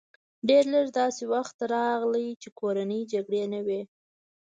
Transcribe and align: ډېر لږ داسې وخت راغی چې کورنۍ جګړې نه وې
ډېر 0.47 0.63
لږ 0.73 0.87
داسې 0.99 1.23
وخت 1.33 1.57
راغی 1.73 2.29
چې 2.41 2.49
کورنۍ 2.59 3.01
جګړې 3.13 3.43
نه 3.53 3.59
وې 3.67 3.81